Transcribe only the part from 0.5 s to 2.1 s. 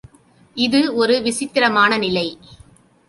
இது ஒரு விசித்திரமான